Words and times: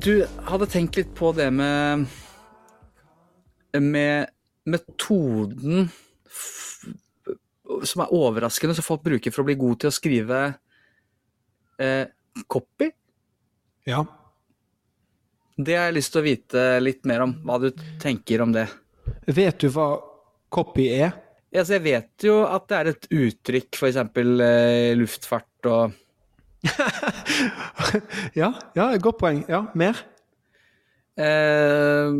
Du 0.00 0.24
hadde 0.48 0.66
tenkt 0.66 0.96
litt 0.96 1.10
på 1.14 1.32
det 1.36 1.50
med 1.52 2.06
med 3.76 4.30
metoden 4.64 5.90
som 7.84 8.02
er 8.02 8.14
overraskende, 8.16 8.74
som 8.74 8.86
folk 8.86 9.04
bruker 9.04 9.30
for 9.30 9.44
å 9.44 9.48
bli 9.50 9.58
god 9.60 9.82
til 9.82 9.90
å 9.90 9.94
skrive 9.94 10.40
eh, 11.78 12.08
copy. 12.50 12.90
Ja. 13.86 14.02
Det 15.60 15.76
har 15.76 15.90
jeg 15.90 15.98
lyst 15.98 16.14
til 16.14 16.22
å 16.22 16.26
vite 16.26 16.66
litt 16.80 17.08
mer 17.08 17.24
om. 17.26 17.34
Hva 17.44 17.58
du 17.60 17.68
tenker 18.00 18.44
om 18.44 18.52
det. 18.54 18.66
Vet 19.28 19.60
du 19.60 19.68
hva 19.74 19.92
copy 20.52 20.86
er? 20.94 21.12
Altså, 21.50 21.76
jeg 21.76 21.84
vet 21.84 22.24
jo 22.26 22.36
at 22.46 22.68
det 22.70 22.78
er 22.78 22.90
et 22.92 23.08
uttrykk, 23.10 23.74
f.eks. 23.74 23.98
Eh, 23.98 24.92
luftfart 24.98 25.70
og 25.70 25.98
ja, 28.40 28.50
ja, 28.76 28.86
godt 29.00 29.18
poeng. 29.22 29.40
Ja, 29.48 29.64
mer? 29.74 29.96
eh, 31.16 32.12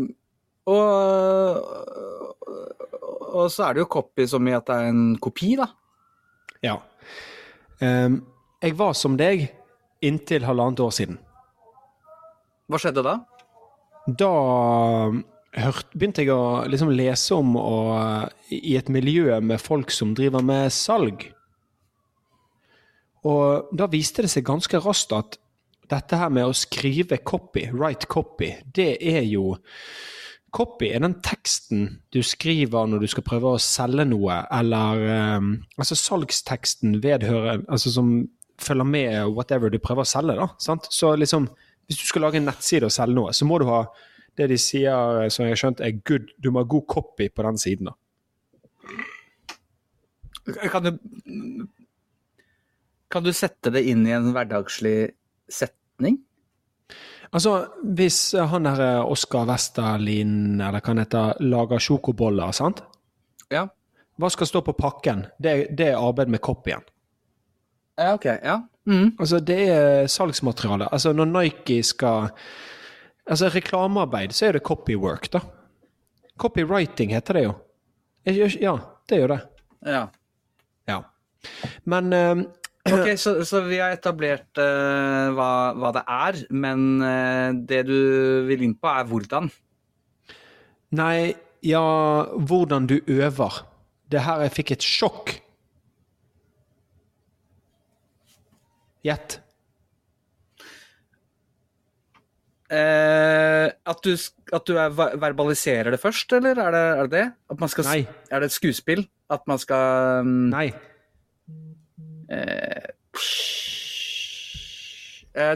og, 0.70 1.60
og 3.30 3.46
så 3.52 3.66
er 3.66 3.76
det 3.76 3.84
jo 3.84 3.90
copy 3.92 4.26
som 4.28 4.48
i 4.48 4.56
at 4.56 4.68
det 4.68 4.76
er 4.76 4.90
en 4.92 5.04
kopi, 5.22 5.54
da. 5.60 5.68
Ja. 6.64 6.76
Um, 7.80 8.20
jeg 8.60 8.76
var 8.76 8.96
som 8.98 9.16
deg 9.16 9.46
inntil 10.04 10.44
halvannet 10.48 10.82
år 10.84 10.92
siden. 10.94 11.20
Hva 12.70 12.80
skjedde 12.80 13.04
da? 13.04 13.16
Da 14.18 14.30
hørt, 15.60 15.90
begynte 15.94 16.24
jeg 16.24 16.32
å 16.34 16.64
liksom 16.70 16.92
lese 16.94 17.36
om 17.36 17.56
og, 17.60 18.30
i 18.54 18.76
et 18.78 18.90
miljø 18.92 19.38
med 19.44 19.62
folk 19.62 19.92
som 19.94 20.14
driver 20.18 20.44
med 20.46 20.72
salg. 20.74 21.26
Og 23.28 23.74
da 23.76 23.88
viste 23.92 24.24
det 24.24 24.32
seg 24.32 24.46
ganske 24.48 24.80
raskt 24.80 25.12
at 25.16 25.36
dette 25.90 26.16
her 26.16 26.30
med 26.32 26.46
å 26.46 26.56
skrive 26.56 27.18
copy, 27.26 27.66
write 27.74 28.08
copy, 28.10 28.54
det 28.64 28.94
er 29.00 29.22
jo 29.28 29.56
Copy 30.50 30.88
er 30.90 30.98
den 31.04 31.12
teksten 31.22 31.84
du 32.10 32.24
skriver 32.26 32.88
når 32.90 33.04
du 33.04 33.10
skal 33.12 33.22
prøve 33.22 33.52
å 33.54 33.62
selge 33.62 34.02
noe, 34.10 34.40
eller 34.50 35.04
um, 35.38 35.52
altså 35.78 35.94
salgsteksten 35.94 36.96
vedhører 37.04 37.60
Altså 37.70 37.92
som 37.94 38.08
følger 38.58 38.88
med 38.88 39.36
whatever 39.36 39.70
du 39.70 39.78
prøver 39.78 40.02
å 40.02 40.10
selge, 40.10 40.34
da. 40.40 40.48
Sant? 40.58 40.88
Så 40.90 41.12
liksom, 41.14 41.46
hvis 41.90 42.04
du 42.04 42.06
skal 42.06 42.22
lage 42.22 42.38
en 42.38 42.46
nettside 42.46 42.86
og 42.86 42.94
selge 42.94 43.16
noe, 43.18 43.32
så 43.34 43.46
må 43.48 43.58
du 43.58 43.66
ha 43.66 43.82
det 44.38 44.46
de 44.52 44.58
sier, 44.62 45.26
som 45.34 45.42
jeg 45.42 45.56
har 45.56 45.58
skjønt, 45.58 45.80
er 45.82 45.96
good 46.06 46.28
Du 46.38 46.52
må 46.54 46.62
ha 46.62 46.68
god 46.70 46.84
copy 46.86 47.26
på 47.34 47.42
den 47.42 47.58
siden, 47.58 47.90
da. 47.90 47.96
Kan 50.70 50.86
du 50.86 50.92
Kan 53.10 53.26
du 53.26 53.32
sette 53.34 53.72
det 53.74 53.82
inn 53.90 54.04
i 54.06 54.14
en 54.14 54.30
hverdagslig 54.30 55.10
setning? 55.50 56.20
Altså, 57.34 57.56
hvis 57.82 58.20
han 58.38 58.68
der 58.68 58.80
eh, 58.84 59.02
Oskar 59.02 59.48
Westerlin, 59.50 60.60
eller 60.60 60.78
hva 60.78 60.92
han 60.92 61.02
heter, 61.02 61.42
lager 61.42 61.82
sjokoboller, 61.82 62.54
sant? 62.54 62.84
Ja. 63.50 63.66
Hva 64.14 64.30
skal 64.30 64.46
stå 64.46 64.62
på 64.66 64.76
pakken? 64.78 65.26
Det, 65.42 65.74
det 65.74 65.90
er 65.90 65.98
arbeid 65.98 66.30
med 66.30 66.42
copyen. 66.42 66.86
Ja, 68.00 68.14
ok. 68.16 68.26
Ja. 68.26 68.56
Mm. 68.88 69.12
Altså, 69.20 69.40
det 69.44 69.60
er 69.68 70.06
salgsmateriale. 70.10 70.88
Altså, 70.92 71.12
når 71.12 71.28
Nike 71.34 71.82
skal 71.86 72.30
Altså, 73.30 73.46
reklamearbeid, 73.54 74.32
så 74.34 74.48
er 74.48 74.56
det 74.56 74.64
copywork, 74.66 75.28
da. 75.30 75.38
Copywriting 76.40 77.12
heter 77.14 77.36
det 77.36 77.42
jo. 77.44 77.52
Ja, 78.26 78.72
det 79.06 79.16
er 79.16 79.20
jo 79.20 79.28
det. 79.30 79.40
ja. 79.86 80.06
Ja. 80.88 81.02
Men 81.84 82.12
eh, 82.12 82.42
Ok, 82.94 83.12
så, 83.20 83.44
så 83.44 83.60
vi 83.68 83.78
har 83.78 83.92
etablert 83.92 84.58
uh, 84.58 85.30
hva, 85.36 85.50
hva 85.76 85.92
det 85.94 86.02
er, 86.08 86.38
men 86.50 86.86
uh, 87.04 87.52
det 87.68 87.84
du 87.86 87.98
vil 88.48 88.64
inn 88.64 88.74
på, 88.74 88.88
er 88.88 89.04
hvordan. 89.06 89.50
Nei, 90.96 91.36
ja 91.62 91.84
Hvordan 92.34 92.88
du 92.88 92.96
øver. 93.06 93.60
Det 94.10 94.24
her 94.24 94.46
Jeg 94.46 94.54
fikk 94.56 94.72
et 94.74 94.86
sjokk. 94.86 95.34
Gjett. 99.06 99.38
Eh, 102.70 103.66
at, 103.66 104.04
du, 104.04 104.12
at 104.54 104.68
du 104.68 104.76
er, 104.78 104.92
verbaliserer 104.94 105.90
det 105.90 105.98
først, 106.02 106.32
eller 106.36 106.60
er 106.62 106.70
det 106.76 106.84
er 106.84 107.10
det? 107.10 107.24
det? 107.50 107.70
Skal, 107.72 107.88
Nei. 107.88 108.02
Er 108.30 108.42
det 108.42 108.50
et 108.50 108.56
skuespill? 108.58 109.02
At 109.30 109.42
man 109.50 109.58
skal 109.62 110.22
mm, 110.26 110.46
Nei. 110.52 110.68
eh, 112.30 112.90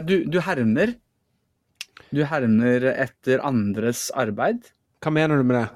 du, 0.03 0.17
du 0.27 0.41
hermer. 0.43 0.97
Du 2.11 2.25
hermer 2.27 2.91
etter 2.95 3.43
andres 3.47 4.09
arbeid. 4.15 4.71
Hva 5.03 5.11
mener 5.13 5.39
du 5.39 5.47
med 5.47 5.61
det? 5.61 5.67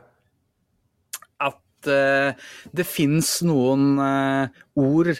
at 1.79 1.87
uh, 1.87 2.35
det 2.75 2.85
fins 2.87 3.39
noen 3.47 3.99
uh, 3.99 4.49
ord 4.79 5.13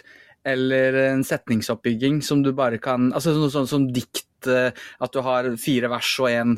eller 0.52 0.98
en 1.06 1.24
setningsoppbygging 1.26 2.20
som 2.26 2.44
du 2.44 2.52
bare 2.56 2.80
kan 2.82 3.10
Altså 3.16 3.34
noe 3.36 3.52
sånt 3.52 3.70
som 3.70 3.88
dikt, 3.94 4.48
eh, 4.50 4.70
at 4.74 5.14
du 5.14 5.22
har 5.26 5.48
fire 5.60 5.90
vers 5.92 6.12
og 6.22 6.30
en, 6.30 6.54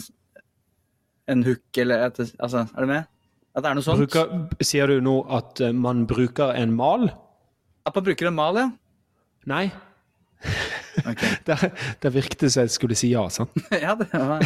en 1.31 1.47
hook, 1.47 1.67
eller 1.85 2.09
et, 2.09 2.23
Altså, 2.39 2.67
er 2.67 2.87
du 2.87 2.91
med? 2.91 3.11
At 3.53 3.65
det 3.65 3.71
er 3.71 3.77
noe 3.77 3.85
sånt? 3.85 4.01
Bruker, 4.01 4.65
sier 4.65 4.89
du 4.89 5.03
nå 5.05 5.19
at 5.33 5.61
eh, 5.61 5.75
man 5.77 6.07
bruker 6.09 6.55
en 6.57 6.75
mal? 6.77 7.11
At 7.87 7.97
man 7.99 8.07
bruker 8.07 8.31
en 8.31 8.39
mal, 8.39 8.61
ja? 8.61 8.69
Nei. 9.51 9.67
Okay. 11.03 11.37
Der, 11.47 11.71
der 12.03 12.13
virket 12.13 12.41
det 12.41 12.51
som 12.53 12.67
jeg 12.67 12.73
skulle 12.75 12.97
si 12.99 13.09
ja, 13.13 13.23
sant? 13.33 13.55
ja, 13.85 13.95
det 13.97 14.09
var 14.13 14.43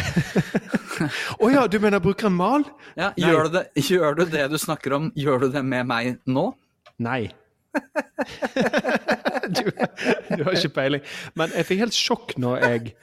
Å 1.43 1.49
ja, 1.51 1.65
du 1.67 1.75
mener 1.83 1.99
bruker 2.03 2.29
en 2.29 2.37
mal? 2.37 2.63
ja, 2.95 3.11
gjør, 3.19 3.49
du 3.49 3.57
det, 3.57 3.65
gjør 3.83 4.15
du 4.17 4.23
det 4.31 4.45
du 4.53 4.57
snakker 4.61 4.95
om, 4.97 5.09
gjør 5.17 5.45
du 5.45 5.49
det 5.57 5.63
med 5.67 5.89
meg 5.89 6.15
nå? 6.29 6.49
Nei. 7.03 7.27
Du, 9.57 9.63
du 10.35 10.43
har 10.43 10.53
ikke 10.53 10.75
peiling. 10.75 11.03
Men 11.39 11.53
jeg 11.55 11.67
fikk 11.69 11.83
helt 11.85 11.97
sjokk 11.97 12.37
når 12.41 12.63
jeg 12.65 12.95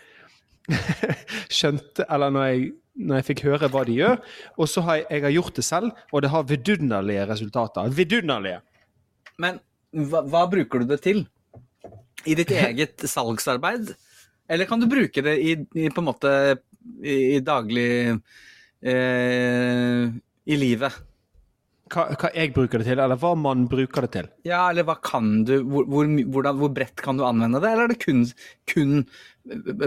skjønte 1.52 2.06
Eller 2.08 2.32
når 2.32 2.46
jeg, 2.48 2.68
når 3.04 3.18
jeg 3.18 3.26
fikk 3.28 3.44
høre 3.50 3.68
hva 3.72 3.84
de 3.88 3.98
gjør. 3.98 4.22
Og 4.56 4.70
så 4.70 4.84
har 4.86 5.00
jeg, 5.00 5.06
jeg 5.10 5.26
har 5.26 5.36
gjort 5.36 5.60
det 5.60 5.66
selv, 5.66 6.02
og 6.12 6.24
det 6.24 6.32
har 6.32 6.48
vidunderlige 6.48 7.28
resultater. 7.30 7.94
Vidunderlige! 7.94 8.60
Men 9.42 9.60
hva, 9.94 10.22
hva 10.30 10.44
bruker 10.50 10.82
du 10.82 10.92
det 10.94 11.00
til? 11.04 11.24
I 12.24 12.36
ditt 12.38 12.52
eget 12.54 13.04
salgsarbeid? 13.14 13.94
Eller 14.50 14.68
kan 14.68 14.80
du 14.80 14.88
bruke 14.90 15.24
det 15.24 15.38
i, 15.40 15.56
i 15.56 15.88
på 15.92 16.02
en 16.02 16.08
måte 16.10 16.30
i, 17.00 17.36
i 17.36 17.40
daglig 17.44 17.90
eh, 18.84 20.04
I 20.44 20.58
livet? 20.60 21.02
Hva, 21.92 22.06
hva 22.16 22.30
jeg 22.32 22.54
bruker 22.56 22.80
det 22.80 22.86
til, 22.88 22.98
eller 23.04 23.18
hva 23.20 23.34
man 23.36 23.66
bruker 23.68 24.06
det 24.06 24.10
til. 24.14 24.28
Ja, 24.48 24.62
eller 24.70 24.86
hva 24.88 24.94
kan 25.04 25.42
du 25.44 25.58
Hvor, 25.68 25.84
hvor, 25.84 26.06
hvordan, 26.08 26.56
hvor 26.62 26.70
bredt 26.72 27.02
kan 27.04 27.18
du 27.20 27.24
anvende 27.28 27.60
det, 27.60 27.70
eller 27.74 27.84
er 27.84 27.92
det 27.92 27.98
kun, 28.00 28.22
kun 28.70 29.02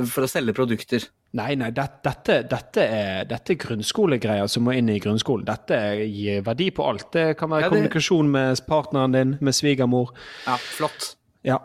for 0.06 0.28
å 0.28 0.30
selge 0.30 0.53
produkter? 0.53 1.08
Nei, 1.38 1.56
nei, 1.59 1.72
det, 1.75 1.88
dette, 2.06 2.38
dette, 2.50 2.84
er, 2.85 3.25
dette 3.28 3.56
er 3.56 3.59
grunnskolegreier 3.66 4.47
som 4.50 4.63
må 4.68 4.75
inn 4.78 4.90
i 4.94 5.00
grunnskolen. 5.03 5.44
Dette 5.50 5.80
gir 6.06 6.46
verdi 6.46 6.69
på 6.72 6.85
alt. 6.88 7.09
Det 7.18 7.25
kan 7.40 7.50
være 7.52 7.66
Ja, 7.66 7.69
det- 7.69 7.74
kommunikasjon 7.75 8.29
med 8.31 8.62
partneren 8.69 9.18
din, 9.18 9.34
med 9.41 9.58
svigermor. 9.58 10.14
Ja, 10.46 10.56
flott. 10.62 11.16
Ja. 11.44 11.58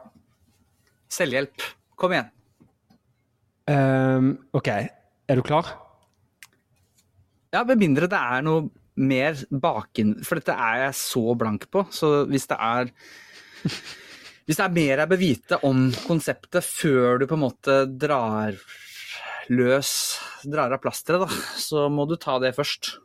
Selvhjelp. 1.12 1.68
Kom 2.00 2.16
igjen. 2.16 2.32
Um, 3.70 4.32
OK, 4.56 4.68
er 4.72 5.38
du 5.38 5.42
klar? 5.46 5.68
Ja, 7.52 7.62
med 7.68 7.78
mindre 7.78 8.08
det 8.10 8.18
er 8.18 8.42
noe 8.42 8.70
mer 8.96 9.38
baken 9.50 10.18
For 10.26 10.36
dette 10.40 10.52
er 10.52 10.82
jeg 10.86 10.96
så 11.00 11.22
blank 11.38 11.68
på. 11.72 11.86
Så 11.94 12.24
hvis 12.30 12.46
det 12.50 12.58
er 12.60 12.90
Hvis 14.46 14.58
det 14.58 14.64
er 14.66 14.74
mer 14.74 14.98
jeg 15.04 15.08
bør 15.12 15.20
vite 15.20 15.58
om 15.64 15.84
konseptet 16.06 16.64
før 16.66 17.20
du 17.22 17.26
på 17.30 17.36
en 17.38 17.44
måte 17.44 17.76
drar 18.00 18.56
løs 19.52 19.92
Drar 20.42 20.74
av 20.74 20.80
plasteret, 20.82 21.22
da, 21.22 21.40
så 21.62 21.84
må 21.92 22.02
du 22.10 22.16
ta 22.18 22.34
det 22.42 22.50
først. 22.56 22.96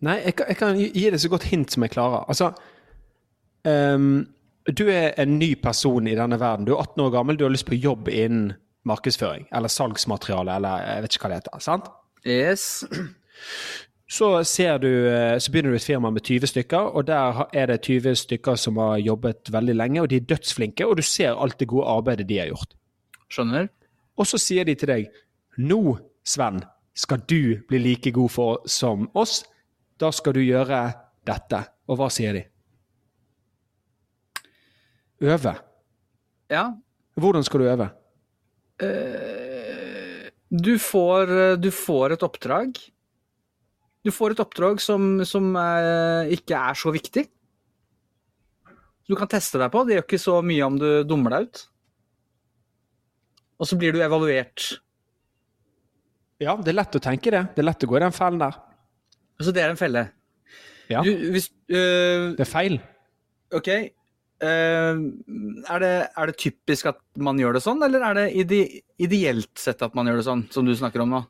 Nei, 0.00 0.14
jeg, 0.24 0.34
kan- 0.38 0.48
jeg 0.48 0.56
kan 0.56 0.78
gi 0.80 1.02
deg 1.12 1.20
så 1.20 1.28
godt 1.28 1.44
hint 1.50 1.74
som 1.74 1.84
jeg 1.84 1.92
klarer. 1.92 2.22
Altså 2.32 2.48
um, 3.68 4.22
Du 4.64 4.86
er 4.88 5.12
en 5.20 5.34
ny 5.38 5.50
person 5.60 6.08
i 6.08 6.14
denne 6.16 6.38
verden. 6.40 6.64
Du 6.64 6.72
er 6.72 6.80
18 6.86 7.04
år 7.04 7.12
gammel, 7.18 7.36
du 7.36 7.44
har 7.44 7.52
lyst 7.52 7.68
på 7.68 7.76
jobb 7.76 8.08
innen 8.08 8.54
markedsføring. 8.88 9.44
Eller 9.52 9.68
salgsmateriale, 9.68 10.56
eller 10.56 10.86
jeg 10.88 11.04
vet 11.04 11.16
ikke 11.18 11.26
hva 11.28 11.32
det 11.34 11.40
heter. 11.42 11.64
sant? 11.68 11.90
Yes. 12.24 12.64
Så, 14.10 14.44
ser 14.44 14.78
du, 14.82 14.90
eh, 15.06 15.38
så 15.38 15.52
begynner 15.52 15.70
du 15.70 15.78
et 15.78 15.86
firma 15.86 16.10
med 16.10 16.24
20 16.26 16.50
stykker, 16.50 16.88
og 16.98 17.06
der 17.06 17.44
er 17.54 17.70
det 17.70 17.82
20 17.86 18.16
stykker 18.18 18.56
som 18.58 18.80
har 18.82 18.98
jobbet 18.98 19.52
veldig 19.54 19.76
lenge, 19.76 20.02
og 20.02 20.10
de 20.10 20.18
er 20.18 20.26
dødsflinke, 20.26 20.86
og 20.86 20.98
du 20.98 21.02
ser 21.06 21.38
alt 21.38 21.60
det 21.60 21.68
gode 21.70 21.86
arbeidet 21.86 22.26
de 22.26 22.40
har 22.40 22.50
gjort. 22.50 22.74
Skjønner? 23.30 23.70
Og 24.18 24.26
så 24.26 24.40
sier 24.42 24.66
de 24.66 24.74
til 24.74 24.90
deg 24.90 25.06
Nå, 25.62 25.94
Sven, 26.26 26.58
skal 26.94 27.22
du 27.30 27.62
bli 27.68 27.78
like 27.78 28.10
god 28.10 28.34
for 28.34 28.66
som 28.66 29.06
oss, 29.14 29.44
da 30.00 30.10
skal 30.10 30.34
du 30.34 30.42
gjøre 30.42 30.82
dette. 31.26 31.62
Og 31.86 32.00
hva 32.00 32.10
sier 32.10 32.34
de? 32.34 32.44
Øve. 35.22 35.54
Ja. 36.50 36.70
Hvordan 37.14 37.44
skal 37.46 37.60
du 37.60 37.70
øve? 37.70 37.90
Uh, 38.82 40.30
du 40.50 40.78
får, 40.82 41.60
du 41.62 41.70
får 41.70 42.16
et 42.16 42.24
oppdrag. 42.26 42.80
Du 44.06 44.12
får 44.14 44.34
et 44.34 44.42
oppdrag 44.42 44.80
som, 44.80 45.20
som 45.28 45.50
eh, 45.60 46.32
ikke 46.36 46.56
er 46.56 46.78
så 46.78 46.92
viktig. 46.94 47.26
Du 49.10 49.16
kan 49.18 49.28
teste 49.28 49.58
deg 49.60 49.72
på. 49.72 49.82
Det 49.84 49.98
gjør 49.98 50.06
ikke 50.06 50.22
så 50.22 50.38
mye 50.46 50.68
om 50.68 50.78
du 50.80 50.88
dummer 51.08 51.34
deg 51.34 51.48
ut. 51.48 51.64
Og 53.60 53.68
så 53.68 53.76
blir 53.76 53.92
du 53.92 54.00
evaluert. 54.00 54.70
Ja, 56.40 56.54
det 56.56 56.72
er 56.72 56.78
lett 56.78 56.96
å 56.96 57.02
tenke 57.04 57.32
det. 57.34 57.42
Det 57.52 57.60
er 57.60 57.68
lett 57.68 57.84
å 57.84 57.90
gå 57.90 57.98
i 57.98 58.04
den 58.06 58.16
fellen 58.16 58.40
der. 58.40 58.56
Så 59.40 59.52
det 59.56 59.64
er 59.64 59.74
en 59.74 59.80
felle. 59.80 60.06
Ja, 60.90 61.02
Du, 61.06 61.10
hvis, 61.34 61.50
øh, 61.70 62.32
det 62.36 62.44
er 62.44 62.48
feil. 62.48 62.78
OK. 63.54 63.68
Uh, 64.40 64.96
er, 65.68 65.82
det, 65.82 65.92
er 66.16 66.30
det 66.30 66.38
typisk 66.40 66.88
at 66.88 66.96
man 67.20 67.36
gjør 67.36 67.58
det 67.58 67.60
sånn, 67.60 67.82
eller 67.84 68.06
er 68.08 68.16
det 68.16 68.22
ide, 68.40 68.60
ideelt 68.96 69.52
sett 69.60 69.84
at 69.84 69.92
man 69.98 70.08
gjør 70.08 70.22
det 70.22 70.24
sånn, 70.24 70.46
som 70.54 70.64
du 70.64 70.72
snakker 70.72 71.04
om 71.04 71.12
nå? 71.12 71.20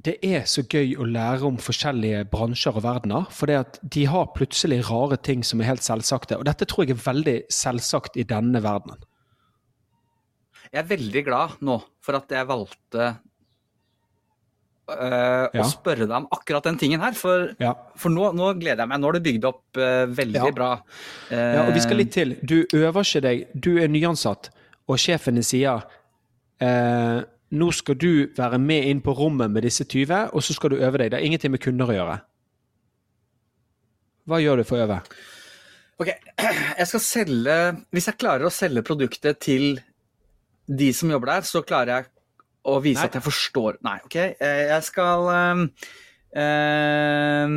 Det 0.00 0.14
er 0.24 0.46
så 0.48 0.62
gøy 0.64 0.94
å 0.96 1.04
lære 1.04 1.44
om 1.44 1.58
forskjellige 1.60 2.22
bransjer 2.32 2.76
og 2.78 2.84
verdener, 2.86 3.26
for 3.34 3.50
de 3.50 4.04
har 4.08 4.30
plutselig 4.36 4.78
rare 4.88 5.18
ting 5.20 5.42
som 5.44 5.60
er 5.60 5.68
helt 5.74 5.84
selvsagte. 5.84 6.38
Og 6.40 6.46
dette 6.48 6.64
tror 6.70 6.86
jeg 6.86 6.94
er 6.96 7.02
veldig 7.04 7.34
selvsagt 7.52 8.16
i 8.16 8.24
denne 8.24 8.62
verdenen. 8.64 9.02
Jeg 10.70 10.84
er 10.84 10.88
veldig 10.92 11.24
glad 11.26 11.58
nå 11.66 11.80
for 12.00 12.16
at 12.20 12.30
jeg 12.32 12.46
valgte 12.48 13.08
øh, 14.90 15.48
Ja. 15.54 15.62
å 15.62 15.66
spørre 15.70 16.06
deg 16.06 16.14
om 16.16 16.28
akkurat 16.32 16.64
den 16.64 16.78
tingen 16.78 17.00
her, 17.02 17.12
for, 17.12 17.54
Ja. 17.60 17.74
for 17.96 18.08
nå, 18.10 18.30
nå 18.34 18.52
gleder 18.58 18.84
jeg 18.84 18.88
meg. 18.88 19.00
Nå 19.00 19.08
er 19.08 19.12
det 19.18 19.22
bygd 19.26 19.44
opp 19.50 19.76
øh, 19.76 20.06
veldig 20.16 20.34
Ja. 20.46 20.50
bra. 20.50 20.70
Uh, 21.30 21.36
Ja, 21.36 21.66
og 21.68 21.74
vi 21.74 21.80
skal 21.80 21.96
litt 21.96 22.12
til. 22.12 22.36
Du 22.42 22.64
øver 22.72 23.02
ikke 23.04 23.20
deg. 23.22 23.46
Du 23.58 23.76
er 23.78 23.88
nyansatt, 23.88 24.50
og 24.88 24.96
sjefen 24.98 25.34
din 25.34 25.42
sier 25.46 25.82
eh, 26.60 27.22
nå 27.50 27.70
skal 27.74 27.96
du 27.98 28.10
være 28.36 28.58
med 28.62 28.86
inn 28.90 29.00
på 29.02 29.14
rommet 29.18 29.50
med 29.50 29.64
disse 29.66 29.84
20, 29.84 30.30
og 30.36 30.42
så 30.46 30.54
skal 30.54 30.70
du 30.70 30.76
øve 30.78 31.00
deg. 31.02 31.10
Det 31.10 31.18
er 31.18 31.26
ingenting 31.26 31.50
med 31.54 31.62
kunder 31.64 31.90
å 31.90 31.96
gjøre. 31.96 32.16
Hva 34.30 34.38
gjør 34.42 34.60
du 34.60 34.64
for 34.68 34.78
å 34.78 34.84
øve? 34.86 34.98
Ok, 36.00 36.10
jeg 36.80 36.86
skal 36.88 37.02
selge 37.04 37.56
Hvis 37.92 38.06
jeg 38.08 38.16
klarer 38.20 38.46
å 38.48 38.52
selge 38.54 38.82
produktet 38.86 39.40
til 39.42 39.80
de 40.70 40.92
som 40.96 41.10
jobber 41.10 41.32
der, 41.34 41.48
så 41.48 41.64
klarer 41.66 41.90
jeg 41.96 42.06
å 42.70 42.76
vise 42.84 43.00
Nei. 43.02 43.08
at 43.10 43.16
jeg 43.18 43.24
forstår 43.26 43.80
Nei, 43.84 43.96
OK. 44.06 44.16
eh, 44.20 44.62
Jeg 44.70 44.86
skal 44.86 45.26
um, 45.32 45.64
um, 46.40 47.56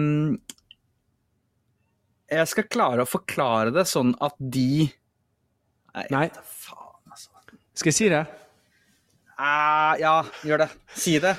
Jeg 2.33 2.49
skal 2.51 2.67
klare 2.73 3.05
å 3.05 3.09
forklare 3.11 3.75
det 3.75 3.85
sånn 3.91 4.15
at 4.23 4.35
de 4.39 4.87
Nei, 5.93 6.07
Nei. 6.09 6.25
faen, 6.33 7.03
altså. 7.13 7.29
Skal 7.77 7.91
jeg 7.91 7.99
si 7.99 8.07
det? 8.09 8.23
Ah, 9.43 9.95
ja, 9.99 10.21
gjør 10.47 10.63
det. 10.63 10.69
Si 10.95 11.17
det. 11.19 11.33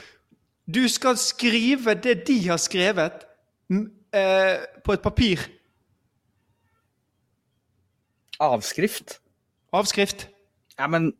Du 0.68 0.82
skal 0.92 1.16
skrive 1.20 1.94
det 2.04 2.18
de 2.28 2.36
har 2.48 2.60
skrevet, 2.60 3.24
eh, 3.72 4.64
på 4.84 4.92
et 4.96 5.02
papir. 5.04 5.40
Avskrift. 8.44 9.18
Avskrift. 9.72 10.28
Ja, 10.78 10.88
men 10.90 11.12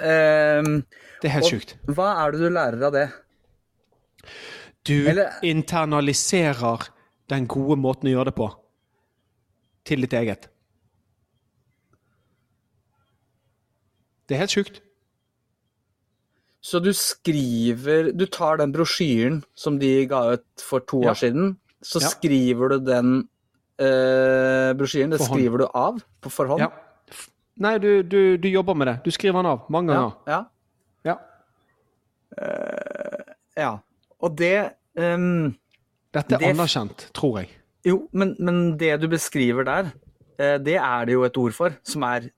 uh, 0.00 0.80
Det 1.20 1.28
er 1.28 1.34
helt 1.36 1.50
sjukt. 1.50 1.76
Hva 1.86 2.14
er 2.24 2.32
det 2.32 2.40
du 2.40 2.48
lærer 2.48 2.86
av 2.88 2.94
det? 2.96 3.08
Du 4.88 4.96
Eller- 5.08 5.36
internaliserer 5.44 6.88
den 7.30 7.46
gode 7.46 7.76
måten 7.78 8.08
å 8.08 8.14
gjøre 8.16 8.30
det 8.32 8.38
på 8.38 8.48
til 9.84 10.00
ditt 10.06 10.16
eget. 10.16 10.48
Det 14.28 14.36
er 14.36 14.44
helt 14.44 14.54
sjukt. 14.54 14.80
Så 16.62 16.80
du 16.84 16.90
skriver 16.92 18.10
Du 18.12 18.26
tar 18.26 18.58
den 18.60 18.72
brosjyren 18.74 19.42
som 19.56 19.78
de 19.80 20.04
ga 20.06 20.32
ut 20.34 20.60
for 20.60 20.80
to 20.80 21.00
Ja. 21.02 21.10
år 21.10 21.14
siden, 21.22 21.56
så 21.82 22.00
Ja. 22.02 22.08
skriver 22.08 22.68
du 22.68 22.78
den 22.84 23.28
eh, 23.80 24.72
brosjyren. 24.76 25.10
Det 25.10 25.20
skriver 25.24 25.58
du 25.58 25.66
av 25.74 26.02
på 26.20 26.28
forhånd? 26.30 26.60
Ja. 26.60 26.68
Nei, 27.56 27.78
du, 27.78 28.02
du, 28.02 28.36
du 28.36 28.48
jobber 28.48 28.74
med 28.74 28.86
det. 28.88 28.98
Du 29.04 29.10
skriver 29.10 29.38
den 29.42 29.46
av 29.46 29.66
mange 29.70 29.92
ganger. 29.92 30.12
ja. 30.26 30.44
Ja. 31.04 31.16
ja. 33.56 33.70
Og 34.20 34.36
det 34.38 34.72
um, 34.98 35.56
Dette 36.14 36.34
er 36.34 36.38
Det- 36.38 36.48
anerkjent, 36.54 37.08
tror 37.14 37.38
jeg. 37.40 37.48
Jo, 37.86 38.08
men, 38.12 38.36
men 38.38 38.76
det 38.76 39.00
du 39.00 39.08
beskriver 39.08 39.64
der, 39.64 39.90
uh, 40.40 40.58
det 40.58 40.76
er 40.76 41.04
det 41.06 41.12
jo 41.14 41.22
et 41.24 41.36
ord 41.38 41.52
for, 41.56 41.70
som 41.84 42.02
er 42.02 42.28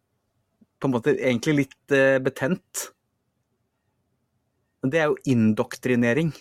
på 0.80 0.86
en 0.88 0.92
måte 0.94 1.14
egentlig 1.18 1.54
litt 1.56 1.94
uh, 1.96 2.18
betent. 2.22 2.90
Men 4.82 4.90
Det 4.90 5.00
er 5.00 5.10
jo 5.10 5.16
indoktrinering. 5.30 6.32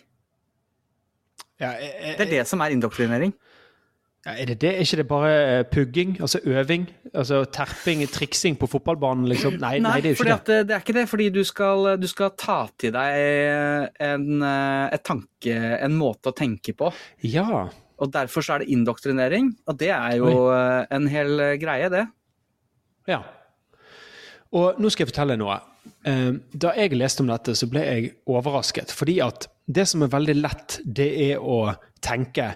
Ja, 1.61 1.75
er, 1.77 2.17
Det 2.17 2.27
er 2.27 2.31
det 2.39 2.45
som 2.49 2.61
er 2.61 2.73
indoktrinering. 2.73 3.33
Ja, 4.25 4.35
er 4.37 4.45
det 4.51 4.59
det? 4.61 4.69
Er 4.75 4.83
ikke 4.85 4.97
det 4.99 5.07
bare 5.09 5.29
eh, 5.33 5.63
pugging? 5.65 6.17
Altså 6.21 6.39
øving? 6.45 6.83
Altså 7.13 7.39
terping, 7.49 8.03
triksing 8.09 8.57
på 8.57 8.67
fotballbanen, 8.69 9.25
liksom? 9.29 9.55
Nei, 9.61 9.79
nei, 9.81 9.95
det 10.01 10.11
er 10.11 10.13
jo 10.13 10.19
ikke 10.19 10.29
det. 10.29 10.45
det, 10.45 10.57
det 10.69 10.75
er 10.75 10.83
ikke 10.83 10.93
det. 10.99 11.05
Fordi 11.09 11.29
du 11.33 11.41
skal, 11.43 11.89
du 11.97 12.05
skal 12.09 12.33
ta 12.37 12.57
til 12.77 12.93
deg 12.93 13.97
en, 14.05 14.27
eh, 14.45 14.85
et 14.93 15.05
tanke, 15.09 15.55
en 15.81 15.97
måte 15.97 16.29
å 16.29 16.37
tenke 16.37 16.75
på. 16.77 16.91
Ja. 17.25 17.63
Og 18.01 18.13
derfor 18.13 18.45
så 18.45 18.55
er 18.55 18.63
det 18.65 18.69
indoktrinering. 18.73 19.55
Og 19.69 19.77
det 19.81 19.89
er 19.93 20.17
jo 20.21 20.29
Oi. 20.49 20.85
en 20.93 21.09
hel 21.09 21.39
eh, 21.39 21.57
greie, 21.61 21.89
det. 21.93 22.05
ja. 23.09 23.23
Og 24.53 24.79
nå 24.81 24.89
skal 24.91 25.05
jeg 25.05 25.13
fortelle 25.13 25.37
noe. 25.39 25.59
Eh, 26.05 26.31
Da 26.53 26.73
jeg 26.77 26.93
leste 26.97 27.23
om 27.23 27.27
dette, 27.31 27.55
så 27.55 27.67
ble 27.71 27.81
jeg 27.85 28.11
overrasket. 28.27 28.91
Fordi 28.91 29.19
at 29.23 29.47
det 29.71 29.87
som 29.87 30.03
er 30.03 30.11
veldig 30.11 30.35
lett, 30.41 30.79
det 30.85 31.09
er 31.31 31.39
å 31.39 31.75
tenke 32.01 32.55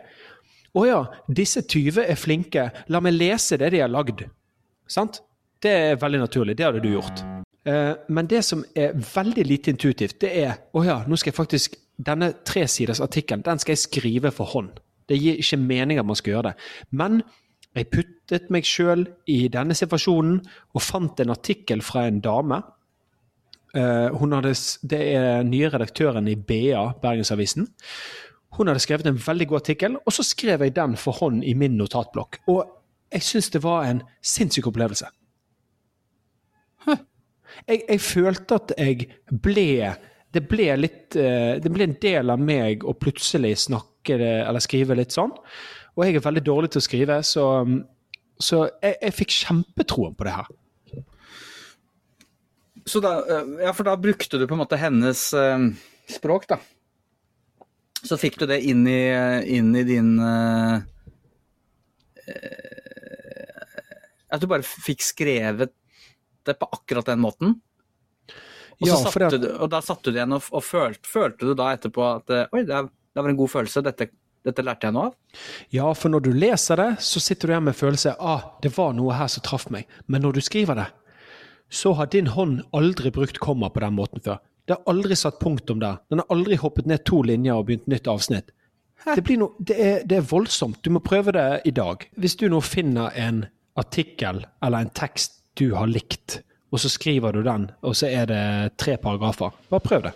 Å 0.76 0.82
ja, 0.86 0.98
disse 1.32 1.62
20 1.64 2.02
er 2.04 2.16
flinke. 2.20 2.66
La 2.92 3.00
meg 3.00 3.14
lese 3.16 3.56
det 3.58 3.70
de 3.72 3.80
har 3.80 3.88
lagd. 3.88 4.26
Sant? 4.92 5.22
Det 5.64 5.72
er 5.72 5.96
veldig 6.02 6.20
naturlig. 6.20 6.58
Det 6.60 6.66
hadde 6.66 6.82
du 6.84 6.90
gjort. 6.92 7.22
Eh, 7.66 7.94
Men 8.10 8.28
det 8.28 8.44
som 8.44 8.66
er 8.76 8.92
veldig 8.94 9.46
lite 9.48 9.72
intuitivt, 9.72 10.20
det 10.20 10.34
er 10.44 10.58
Å 10.74 10.84
ja, 10.86 10.98
nå 11.08 11.16
skal 11.18 11.32
jeg 11.32 11.38
faktisk 11.40 11.76
Denne 11.98 12.34
tresiders 12.44 13.00
artikkelen, 13.00 13.42
den 13.42 13.58
skal 13.58 13.72
jeg 13.72 13.78
skrive 13.88 14.32
for 14.36 14.46
hånd. 14.52 14.82
Det 15.08 15.16
gir 15.18 15.38
ikke 15.40 15.58
mening 15.58 15.98
at 15.98 16.06
man 16.06 16.16
skal 16.20 16.34
gjøre 16.34 16.50
det. 16.50 16.56
Men 16.92 17.22
jeg 17.76 17.92
puttet 17.92 18.52
meg 18.54 18.68
sjøl 18.68 19.04
i 19.28 19.46
denne 19.52 19.76
situasjonen 19.76 20.40
og 20.76 20.84
fant 20.84 21.20
en 21.20 21.34
artikkel 21.34 21.84
fra 21.84 22.06
en 22.08 22.22
dame. 22.24 22.62
Eh, 23.76 24.16
hadde, 24.16 24.54
det 24.88 25.02
er 25.18 25.44
nye 25.44 25.72
redaktøren 25.74 26.30
i 26.32 26.38
BA, 26.40 26.86
Bergensavisen. 27.02 27.68
Hun 28.56 28.72
hadde 28.72 28.84
skrevet 28.84 29.10
en 29.12 29.20
veldig 29.20 29.50
god 29.52 29.64
artikkel, 29.64 30.00
og 30.00 30.16
så 30.16 30.24
skrev 30.24 30.64
jeg 30.64 30.76
den 30.78 30.96
for 31.00 31.20
hånd 31.20 31.44
i 31.44 31.54
min 31.60 31.76
notatblokk. 31.76 32.40
Og 32.48 32.64
jeg 33.12 33.28
syns 33.28 33.52
det 33.52 33.64
var 33.64 33.90
en 33.90 34.02
sinnssyk 34.24 34.72
opplevelse. 34.72 35.12
Jeg, 37.66 37.86
jeg 37.88 38.02
følte 38.04 38.58
at 38.60 38.72
jeg 38.76 39.06
ble 39.32 39.94
Det 40.36 40.42
ble 40.44 40.66
litt 40.76 41.16
eh, 41.16 41.56
Det 41.64 41.72
ble 41.72 41.86
en 41.88 41.94
del 42.04 42.34
av 42.34 42.42
meg 42.42 42.84
å 42.84 42.92
plutselig 43.00 43.54
snakke 43.64 44.18
eller 44.20 44.60
skrive 44.60 44.98
litt 45.00 45.16
sånn. 45.16 45.32
Og 45.96 46.04
jeg 46.06 46.18
er 46.20 46.26
veldig 46.26 46.44
dårlig 46.44 46.70
til 46.74 46.82
å 46.82 46.86
skrive, 46.86 47.18
så, 47.24 47.44
så 48.44 48.66
jeg, 48.84 48.98
jeg 49.02 49.16
fikk 49.16 49.36
kjempetroen 49.40 50.16
på 50.20 50.28
det 50.28 50.34
her. 50.36 50.50
Så 52.86 53.00
da, 53.02 53.14
eh, 53.32 53.54
ja, 53.66 53.72
for 53.74 53.88
da 53.88 53.96
brukte 53.98 54.38
du 54.38 54.44
på 54.46 54.54
en 54.58 54.62
måte 54.62 54.78
hennes 54.78 55.22
eh, 55.34 55.64
språk, 56.12 56.46
da. 56.52 56.60
Så 58.06 58.20
fikk 58.22 58.36
du 58.42 58.46
det 58.52 58.60
inn 58.70 58.84
i, 58.92 59.00
inn 59.56 59.72
i 59.74 59.82
din 59.88 60.12
eh, 60.22 60.76
eh, 62.30 63.56
At 64.36 64.44
du 64.44 64.48
bare 64.52 64.66
fikk 64.68 65.02
skrevet 65.02 65.72
det 66.46 66.58
på 66.62 66.68
akkurat 66.76 67.08
den 67.10 67.24
måten. 67.24 67.56
Og, 68.76 68.86
Ja, 68.90 68.98
så 69.00 69.08
satte 69.10 69.40
det- 69.40 69.48
du, 69.48 69.50
og 69.56 69.70
da 69.72 69.80
satte 69.82 70.12
du 70.12 70.20
igjen, 70.20 70.36
og, 70.36 70.44
og 70.52 70.62
følte, 70.62 71.08
følte 71.10 71.48
du 71.48 71.56
da 71.58 71.72
etterpå 71.74 72.04
at 72.20 72.30
eh, 72.36 72.46
Oi, 72.54 72.62
det, 72.68 72.76
er, 72.76 72.90
det 73.16 73.24
var 73.24 73.32
en 73.32 73.40
god 73.40 73.50
følelse. 73.56 73.82
Dette, 73.88 74.10
dette 74.46 74.64
lærte 74.66 74.88
jeg 74.88 74.96
noe 74.96 75.10
av. 75.10 75.40
Ja, 75.74 75.90
for 75.98 76.14
når 76.14 76.26
du 76.28 76.32
leser 76.36 76.80
det, 76.80 76.90
så 77.04 77.22
sitter 77.24 77.48
du 77.50 77.56
igjen 77.56 77.68
med 77.68 77.78
følelse 77.78 78.16
ah, 78.20 78.52
det 78.62 78.72
var 78.78 78.94
noe 78.98 79.16
her 79.18 79.32
som 79.32 79.44
traff 79.46 79.68
meg. 79.74 79.90
Men 80.06 80.26
når 80.26 80.38
du 80.38 80.44
skriver 80.46 80.80
det, 80.80 80.90
så 81.74 81.96
har 81.98 82.12
din 82.14 82.30
hånd 82.32 82.62
aldri 82.78 83.12
brukt 83.12 83.42
komma 83.42 83.72
på 83.74 83.82
den 83.84 83.98
måten 83.98 84.22
før. 84.26 84.38
Det 84.66 84.78
har 84.78 84.90
aldri 84.90 85.18
satt 85.18 85.40
punktum 85.42 85.82
der. 85.82 86.00
Den 86.10 86.22
har 86.22 86.30
aldri 86.34 86.58
hoppet 86.62 86.88
ned 86.90 87.04
to 87.06 87.22
linjer 87.26 87.58
og 87.58 87.68
begynt 87.68 87.90
nytt 87.92 88.08
avsnitt. 88.10 88.54
Det, 89.06 89.22
blir 89.22 89.38
no, 89.38 89.52
det, 89.60 89.76
er, 89.78 89.98
det 90.06 90.18
er 90.18 90.26
voldsomt. 90.30 90.80
Du 90.82 90.90
må 90.94 91.02
prøve 91.06 91.34
det 91.36 91.46
i 91.70 91.74
dag. 91.76 92.08
Hvis 92.18 92.38
du 92.42 92.48
nå 92.50 92.62
finner 92.66 93.14
en 93.14 93.44
artikkel 93.78 94.46
eller 94.66 94.86
en 94.86 94.94
tekst 94.98 95.44
du 95.60 95.70
har 95.78 95.90
likt, 95.90 96.40
og 96.74 96.82
så 96.82 96.90
skriver 96.92 97.36
du 97.36 97.44
den, 97.46 97.70
og 97.86 97.94
så 97.96 98.10
er 98.10 98.30
det 98.32 98.46
tre 98.82 98.98
paragrafer, 99.00 99.54
bare 99.70 99.86
prøv 99.86 100.08
det. 100.08 100.16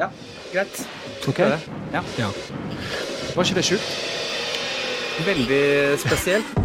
Ja, 0.00 0.08
greit. 0.52 0.80
Ok? 1.28 1.38
Ja. 1.38 2.02
Ja. 2.18 2.30
Var 3.34 3.44
ikke 3.44 3.58
det 3.60 3.64
sjukt? 3.68 3.90
Veldig 5.26 5.98
spesielt. 6.00 6.59